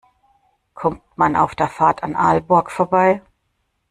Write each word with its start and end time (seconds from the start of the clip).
Kommt 0.73 1.03
man 1.15 1.35
auf 1.35 1.53
der 1.53 1.67
Fahrt 1.67 2.01
an 2.01 2.15
Aalborg 2.15 2.71
vorbei? 2.71 3.21